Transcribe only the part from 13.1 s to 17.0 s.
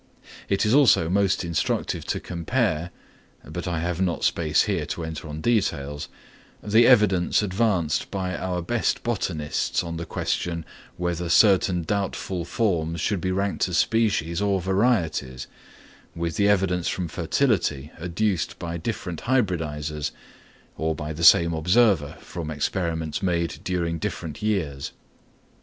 be ranked as species or varieties, with the evidence